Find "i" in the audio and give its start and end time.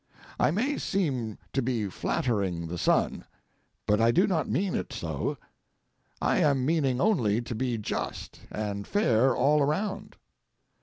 0.39-0.49, 4.01-4.09, 6.19-6.39